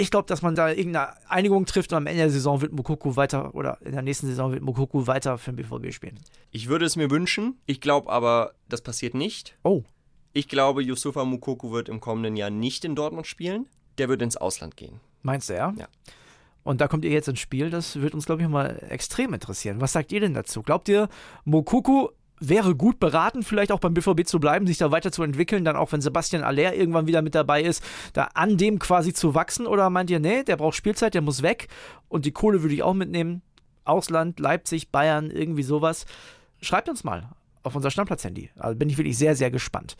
ich 0.00 0.10
glaube, 0.10 0.26
dass 0.26 0.42
man 0.42 0.54
da 0.54 0.70
irgendeine 0.70 1.14
Einigung 1.28 1.66
trifft 1.66 1.92
und 1.92 1.98
am 1.98 2.06
Ende 2.06 2.22
der 2.22 2.30
Saison 2.30 2.60
wird 2.60 2.72
Mokoko 2.72 3.16
weiter 3.16 3.54
oder 3.54 3.78
in 3.82 3.92
der 3.92 4.02
nächsten 4.02 4.26
Saison 4.26 4.52
wird 4.52 4.62
Mokoko 4.62 5.06
weiter 5.06 5.38
für 5.38 5.52
den 5.52 5.56
BVB 5.56 5.92
spielen. 5.92 6.18
Ich 6.50 6.68
würde 6.68 6.84
es 6.84 6.96
mir 6.96 7.10
wünschen. 7.10 7.58
Ich 7.66 7.80
glaube 7.80 8.10
aber, 8.10 8.54
das 8.68 8.80
passiert 8.80 9.14
nicht. 9.14 9.56
Oh. 9.62 9.82
Ich 10.32 10.48
glaube, 10.48 10.82
Yusufa 10.82 11.24
Mukoko 11.24 11.72
wird 11.72 11.88
im 11.88 12.00
kommenden 12.00 12.36
Jahr 12.36 12.50
nicht 12.50 12.84
in 12.84 12.94
Dortmund 12.94 13.26
spielen. 13.26 13.66
Der 13.98 14.08
wird 14.08 14.22
ins 14.22 14.36
Ausland 14.36 14.76
gehen. 14.76 15.00
Meinst 15.22 15.50
du, 15.50 15.54
ja? 15.54 15.74
Ja. 15.76 15.88
Und 16.62 16.80
da 16.80 16.88
kommt 16.88 17.04
ihr 17.04 17.10
jetzt 17.10 17.28
ins 17.28 17.40
Spiel. 17.40 17.70
Das 17.70 18.00
wird 18.00 18.14
uns, 18.14 18.26
glaube 18.26 18.42
ich, 18.42 18.48
mal 18.48 18.82
extrem 18.88 19.34
interessieren. 19.34 19.80
Was 19.80 19.92
sagt 19.92 20.12
ihr 20.12 20.20
denn 20.20 20.34
dazu? 20.34 20.62
Glaubt 20.62 20.88
ihr, 20.88 21.08
Mokoko 21.44 22.12
wäre 22.40 22.74
gut 22.74 22.98
beraten, 22.98 23.42
vielleicht 23.42 23.70
auch 23.70 23.78
beim 23.78 23.94
BVB 23.94 24.26
zu 24.26 24.40
bleiben, 24.40 24.66
sich 24.66 24.78
da 24.78 24.90
weiterzuentwickeln, 24.90 25.64
dann 25.64 25.76
auch 25.76 25.92
wenn 25.92 26.00
Sebastian 26.00 26.42
Aller 26.42 26.74
irgendwann 26.74 27.06
wieder 27.06 27.22
mit 27.22 27.34
dabei 27.34 27.62
ist, 27.62 27.84
da 28.14 28.24
an 28.34 28.56
dem 28.56 28.78
quasi 28.78 29.12
zu 29.12 29.34
wachsen? 29.34 29.66
Oder 29.66 29.90
meint 29.90 30.10
ihr, 30.10 30.18
nee, 30.18 30.42
der 30.42 30.56
braucht 30.56 30.74
Spielzeit, 30.74 31.14
der 31.14 31.22
muss 31.22 31.42
weg 31.42 31.68
und 32.08 32.24
die 32.24 32.32
Kohle 32.32 32.62
würde 32.62 32.74
ich 32.74 32.82
auch 32.82 32.94
mitnehmen? 32.94 33.42
Ausland, 33.84 34.40
Leipzig, 34.40 34.90
Bayern, 34.90 35.30
irgendwie 35.30 35.62
sowas. 35.62 36.06
Schreibt 36.60 36.88
uns 36.88 37.04
mal 37.04 37.28
auf 37.62 37.76
unser 37.76 37.90
Stammplatz-Handy. 37.90 38.50
Also 38.56 38.76
bin 38.76 38.88
ich 38.88 38.98
wirklich 38.98 39.18
sehr, 39.18 39.36
sehr 39.36 39.50
gespannt. 39.50 39.96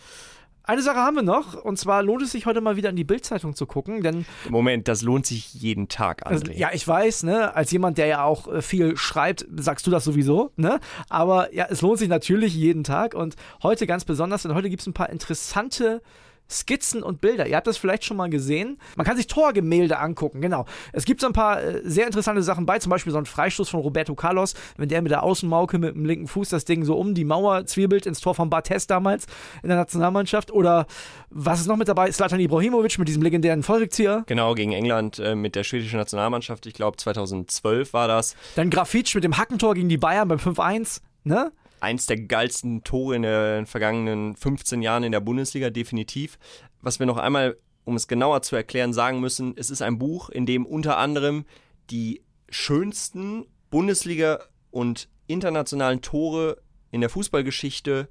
Eine 0.70 0.82
Sache 0.82 0.98
haben 0.98 1.16
wir 1.16 1.24
noch, 1.24 1.64
und 1.64 1.80
zwar 1.80 2.00
lohnt 2.00 2.22
es 2.22 2.30
sich 2.30 2.46
heute 2.46 2.60
mal 2.60 2.76
wieder 2.76 2.90
in 2.90 2.94
die 2.94 3.02
Bildzeitung 3.02 3.56
zu 3.56 3.66
gucken, 3.66 4.04
denn. 4.04 4.24
Moment, 4.50 4.86
das 4.86 5.02
lohnt 5.02 5.26
sich 5.26 5.52
jeden 5.52 5.88
Tag, 5.88 6.24
André. 6.24 6.30
Also, 6.30 6.52
ja, 6.52 6.70
ich 6.72 6.86
weiß, 6.86 7.24
ne, 7.24 7.56
als 7.56 7.72
jemand, 7.72 7.98
der 7.98 8.06
ja 8.06 8.22
auch 8.22 8.46
äh, 8.46 8.62
viel 8.62 8.96
schreibt, 8.96 9.44
sagst 9.56 9.84
du 9.88 9.90
das 9.90 10.04
sowieso, 10.04 10.52
ne? 10.54 10.78
Aber 11.08 11.52
ja, 11.52 11.66
es 11.68 11.80
lohnt 11.80 11.98
sich 11.98 12.08
natürlich 12.08 12.54
jeden 12.54 12.84
Tag 12.84 13.14
und 13.14 13.34
heute 13.64 13.88
ganz 13.88 14.04
besonders, 14.04 14.42
denn 14.42 14.54
heute 14.54 14.70
gibt 14.70 14.82
es 14.82 14.86
ein 14.86 14.92
paar 14.92 15.10
interessante 15.10 16.02
Skizzen 16.50 17.02
und 17.02 17.21
Bilder. 17.21 17.47
Ihr 17.47 17.57
habt 17.57 17.66
das 17.66 17.78
vielleicht 17.78 18.04
schon 18.04 18.16
mal 18.16 18.28
gesehen. 18.28 18.78
Man 18.97 19.07
kann 19.07 19.16
sich 19.16 19.26
Torgemälde 19.26 19.99
angucken, 19.99 20.40
genau. 20.40 20.66
Es 20.92 21.04
gibt 21.04 21.21
so 21.21 21.26
ein 21.26 21.33
paar 21.33 21.62
äh, 21.62 21.80
sehr 21.85 22.07
interessante 22.07 22.42
Sachen 22.42 22.66
bei, 22.66 22.78
zum 22.78 22.90
Beispiel 22.90 23.12
so 23.12 23.19
ein 23.19 23.26
Freistoß 23.26 23.69
von 23.69 23.80
Roberto 23.80 24.14
Carlos, 24.14 24.54
wenn 24.76 24.88
der 24.88 25.02
mit 25.02 25.11
der 25.11 25.23
Außenmauke 25.23 25.78
mit 25.78 25.95
dem 25.95 26.04
linken 26.04 26.26
Fuß 26.26 26.49
das 26.49 26.64
Ding 26.64 26.85
so 26.85 26.97
um 26.97 27.14
die 27.14 27.25
Mauer 27.25 27.66
zwiebelt 27.66 28.07
ins 28.07 28.21
Tor 28.21 28.35
von 28.35 28.50
Bartes 28.50 28.87
damals 28.87 29.26
in 29.62 29.69
der 29.69 29.78
Nationalmannschaft. 29.78 30.50
Oder 30.50 30.87
was 31.30 31.61
ist 31.61 31.66
noch 31.66 31.76
mit 31.76 31.88
dabei? 31.88 32.11
Slatan 32.11 32.40
Ibrahimovic 32.40 32.99
mit 32.99 33.09
diesem 33.09 33.23
legendären 33.23 33.62
Vollrückzieher. 33.62 34.25
Genau, 34.26 34.54
gegen 34.54 34.73
England 34.73 35.19
äh, 35.19 35.35
mit 35.35 35.54
der 35.54 35.64
schwedischen 35.64 35.99
Nationalmannschaft. 35.99 36.66
Ich 36.66 36.75
glaube 36.75 36.97
2012 36.97 37.92
war 37.92 38.09
das. 38.09 38.35
Dann 38.57 38.71
Grafitsch 38.71 39.14
mit 39.14 39.25
dem 39.25 39.37
Hackentor 39.37 39.75
gegen 39.75 39.88
die 39.88 39.99
Bayern 39.99 40.28
beim 40.28 40.38
5-1. 40.38 41.00
Ne? 41.25 41.52
Eins 41.80 42.06
der 42.06 42.20
geilsten 42.20 42.84
Tore 42.84 43.16
in 43.16 43.22
den 43.22 43.66
vergangenen 43.66 44.37
15 44.37 44.82
Jahren 44.82 45.02
in 45.02 45.12
der 45.12 45.20
Bundesliga, 45.20 45.70
definitiv. 45.70 46.38
Was 46.80 46.99
wir 46.99 47.06
noch 47.06 47.16
einmal, 47.16 47.56
um 47.84 47.96
es 47.96 48.08
genauer 48.08 48.42
zu 48.42 48.56
erklären, 48.56 48.92
sagen 48.92 49.20
müssen, 49.20 49.54
es 49.56 49.70
ist 49.70 49.82
ein 49.82 49.99
Buch, 49.99 50.28
in 50.28 50.46
dem 50.46 50.66
unter 50.66 50.99
anderem 50.99 51.44
die 51.90 52.22
schönsten 52.49 53.46
Bundesliga- 53.70 54.40
und 54.70 55.08
internationalen 55.26 56.02
Tore 56.02 56.60
in 56.90 57.00
der 57.00 57.10
Fußballgeschichte 57.10 58.08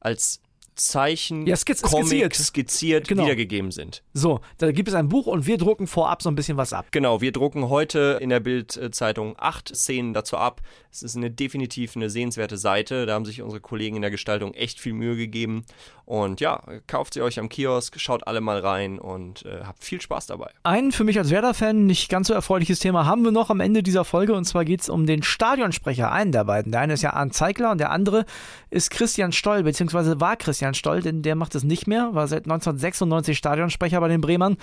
als 0.00 0.40
Zeichen, 0.76 1.46
ja, 1.46 1.56
skizz 1.56 1.82
Comic, 1.82 2.06
skizziert, 2.06 2.34
skizziert 2.34 3.08
genau. 3.08 3.24
wiedergegeben 3.24 3.70
sind. 3.70 4.02
So, 4.12 4.40
da 4.58 4.72
gibt 4.72 4.88
es 4.88 4.94
ein 4.94 5.08
Buch 5.08 5.26
und 5.26 5.46
wir 5.46 5.58
drucken 5.58 5.86
vorab 5.86 6.22
so 6.22 6.28
ein 6.28 6.34
bisschen 6.34 6.56
was 6.56 6.72
ab. 6.72 6.86
Genau, 6.90 7.20
wir 7.20 7.32
drucken 7.32 7.68
heute 7.68 8.18
in 8.20 8.30
der 8.30 8.40
Bild-Zeitung 8.40 9.34
acht 9.38 9.74
Szenen 9.74 10.14
dazu 10.14 10.36
ab. 10.36 10.62
Es 10.90 11.02
ist 11.02 11.16
eine 11.16 11.30
definitiv 11.30 11.96
eine 11.96 12.08
sehenswerte 12.08 12.56
Seite. 12.56 13.06
Da 13.06 13.14
haben 13.14 13.24
sich 13.24 13.42
unsere 13.42 13.60
Kollegen 13.60 13.96
in 13.96 14.02
der 14.02 14.10
Gestaltung 14.10 14.54
echt 14.54 14.80
viel 14.80 14.92
Mühe 14.92 15.16
gegeben. 15.16 15.64
Und 16.06 16.40
ja, 16.40 16.62
kauft 16.86 17.14
sie 17.14 17.22
euch 17.22 17.38
am 17.38 17.48
Kiosk, 17.48 17.98
schaut 17.98 18.26
alle 18.26 18.40
mal 18.40 18.58
rein 18.58 18.98
und 18.98 19.44
äh, 19.46 19.62
habt 19.64 19.82
viel 19.82 20.00
Spaß 20.00 20.26
dabei. 20.26 20.50
Ein 20.62 20.92
für 20.92 21.02
mich 21.02 21.18
als 21.18 21.30
Werder-Fan 21.30 21.86
nicht 21.86 22.10
ganz 22.10 22.28
so 22.28 22.34
erfreuliches 22.34 22.78
Thema 22.78 23.06
haben 23.06 23.24
wir 23.24 23.32
noch 23.32 23.50
am 23.50 23.60
Ende 23.60 23.82
dieser 23.82 24.04
Folge 24.04 24.34
und 24.34 24.44
zwar 24.44 24.64
geht 24.64 24.82
es 24.82 24.88
um 24.88 25.06
den 25.06 25.22
Stadionsprecher, 25.22 26.12
einen 26.12 26.30
der 26.30 26.44
beiden. 26.44 26.72
Der 26.72 26.82
eine 26.82 26.94
ist 26.94 27.02
ja 27.02 27.14
Arndt 27.14 27.34
Zeigler 27.34 27.70
und 27.70 27.78
der 27.78 27.90
andere 27.90 28.26
ist 28.70 28.90
Christian 28.90 29.32
Stoll, 29.32 29.62
beziehungsweise 29.62 30.20
war 30.20 30.36
Christian 30.36 30.63
Stoll, 30.72 31.02
denn 31.02 31.20
der 31.20 31.34
macht 31.34 31.54
es 31.54 31.64
nicht 31.64 31.86
mehr, 31.86 32.14
war 32.14 32.26
seit 32.26 32.44
1996 32.44 33.36
Stadionsprecher 33.36 34.00
bei 34.00 34.08
den 34.08 34.22
Bremern 34.22 34.56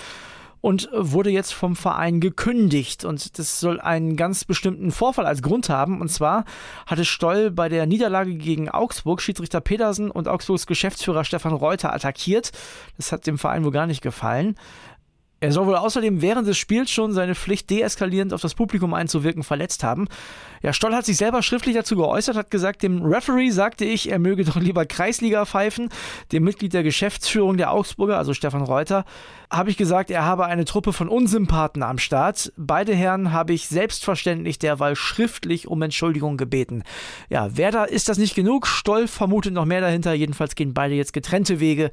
und 0.61 0.89
wurde 0.93 1.31
jetzt 1.31 1.53
vom 1.53 1.75
Verein 1.75 2.19
gekündigt. 2.19 3.03
Und 3.03 3.37
das 3.39 3.59
soll 3.59 3.81
einen 3.81 4.15
ganz 4.15 4.45
bestimmten 4.45 4.91
Vorfall 4.91 5.25
als 5.25 5.41
Grund 5.41 5.69
haben. 5.69 5.99
Und 5.99 6.09
zwar 6.09 6.45
hatte 6.85 7.03
Stoll 7.03 7.51
bei 7.51 7.67
der 7.67 7.87
Niederlage 7.87 8.35
gegen 8.35 8.69
Augsburg 8.69 9.21
Schiedsrichter 9.21 9.59
Petersen 9.59 10.11
und 10.11 10.27
Augsburgs 10.27 10.67
Geschäftsführer 10.67 11.23
Stefan 11.23 11.53
Reuter 11.53 11.93
attackiert. 11.93 12.51
Das 12.97 13.11
hat 13.11 13.27
dem 13.27 13.39
Verein 13.39 13.65
wohl 13.65 13.71
gar 13.71 13.87
nicht 13.87 14.01
gefallen. 14.01 14.55
Er 15.43 15.51
soll 15.51 15.65
wohl 15.65 15.75
außerdem 15.75 16.21
während 16.21 16.47
des 16.47 16.59
Spiels 16.59 16.91
schon 16.91 17.13
seine 17.13 17.33
Pflicht 17.33 17.71
deeskalierend 17.71 18.31
auf 18.31 18.41
das 18.41 18.53
Publikum 18.53 18.93
einzuwirken 18.93 19.41
verletzt 19.41 19.83
haben. 19.83 20.07
Ja, 20.61 20.71
Stoll 20.71 20.93
hat 20.93 21.03
sich 21.03 21.17
selber 21.17 21.41
schriftlich 21.41 21.75
dazu 21.75 21.95
geäußert, 21.95 22.37
hat 22.37 22.51
gesagt, 22.51 22.83
dem 22.83 23.01
Referee 23.01 23.49
sagte 23.49 23.83
ich, 23.83 24.11
er 24.11 24.19
möge 24.19 24.45
doch 24.45 24.57
lieber 24.57 24.85
Kreisliga 24.85 25.43
pfeifen. 25.47 25.89
Dem 26.31 26.43
Mitglied 26.43 26.75
der 26.75 26.83
Geschäftsführung 26.83 27.57
der 27.57 27.71
Augsburger, 27.71 28.19
also 28.19 28.35
Stefan 28.35 28.61
Reuter, 28.61 29.03
habe 29.49 29.71
ich 29.71 29.77
gesagt, 29.77 30.11
er 30.11 30.25
habe 30.25 30.45
eine 30.45 30.63
Truppe 30.63 30.93
von 30.93 31.09
Unsympathen 31.09 31.81
am 31.81 31.97
Start. 31.97 32.53
Beide 32.55 32.93
Herren 32.93 33.31
habe 33.31 33.53
ich 33.53 33.67
selbstverständlich 33.67 34.59
derweil 34.59 34.95
schriftlich 34.95 35.67
um 35.67 35.81
Entschuldigung 35.81 36.37
gebeten. 36.37 36.83
Ja, 37.31 37.49
wer 37.53 37.71
da 37.71 37.85
ist 37.85 38.09
das 38.09 38.19
nicht 38.19 38.35
genug? 38.35 38.67
Stoll 38.67 39.07
vermutet 39.07 39.55
noch 39.55 39.65
mehr 39.65 39.81
dahinter. 39.81 40.13
Jedenfalls 40.13 40.53
gehen 40.53 40.75
beide 40.75 40.93
jetzt 40.93 41.13
getrennte 41.13 41.59
Wege. 41.59 41.89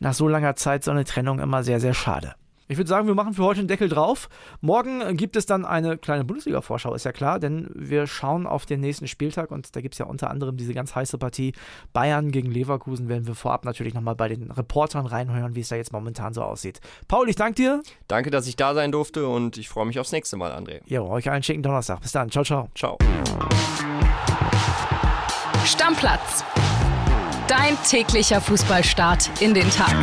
Nach 0.00 0.12
so 0.12 0.28
langer 0.28 0.54
Zeit 0.56 0.84
so 0.84 0.90
eine 0.90 1.04
Trennung 1.04 1.38
immer 1.38 1.62
sehr, 1.62 1.80
sehr 1.80 1.94
schade. 1.94 2.34
Ich 2.70 2.76
würde 2.76 2.88
sagen, 2.88 3.08
wir 3.08 3.16
machen 3.16 3.34
für 3.34 3.42
heute 3.42 3.58
einen 3.58 3.66
Deckel 3.66 3.88
drauf. 3.88 4.28
Morgen 4.60 5.16
gibt 5.16 5.34
es 5.34 5.44
dann 5.44 5.64
eine 5.64 5.98
kleine 5.98 6.24
Bundesliga-Vorschau, 6.24 6.94
ist 6.94 7.04
ja 7.04 7.10
klar, 7.10 7.40
denn 7.40 7.68
wir 7.74 8.06
schauen 8.06 8.46
auf 8.46 8.64
den 8.64 8.78
nächsten 8.78 9.08
Spieltag 9.08 9.50
und 9.50 9.74
da 9.74 9.80
gibt 9.80 9.96
es 9.96 9.98
ja 9.98 10.06
unter 10.06 10.30
anderem 10.30 10.56
diese 10.56 10.72
ganz 10.72 10.94
heiße 10.94 11.18
Partie 11.18 11.52
Bayern 11.92 12.30
gegen 12.30 12.48
Leverkusen. 12.48 13.08
Werden 13.08 13.26
wir 13.26 13.34
vorab 13.34 13.64
natürlich 13.64 13.92
nochmal 13.92 14.14
bei 14.14 14.28
den 14.28 14.52
Reportern 14.52 15.06
reinhören, 15.06 15.56
wie 15.56 15.60
es 15.62 15.68
da 15.68 15.74
jetzt 15.74 15.92
momentan 15.92 16.32
so 16.32 16.42
aussieht. 16.42 16.80
Paul, 17.08 17.28
ich 17.28 17.34
danke 17.34 17.56
dir. 17.56 17.82
Danke, 18.06 18.30
dass 18.30 18.46
ich 18.46 18.54
da 18.54 18.72
sein 18.72 18.92
durfte 18.92 19.26
und 19.26 19.56
ich 19.56 19.68
freue 19.68 19.86
mich 19.86 19.98
aufs 19.98 20.12
nächste 20.12 20.36
Mal, 20.36 20.52
André. 20.52 20.80
Ja, 20.86 21.02
euch 21.02 21.28
einen 21.28 21.42
schicken 21.42 21.64
Donnerstag. 21.64 22.00
Bis 22.02 22.12
dann. 22.12 22.30
Ciao, 22.30 22.44
ciao. 22.44 22.68
Ciao. 22.76 22.98
Stammplatz. 25.64 26.44
Dein 27.48 27.76
täglicher 27.84 28.40
Fußballstart 28.40 29.42
in 29.42 29.54
den 29.54 29.68
Tag. 29.70 29.96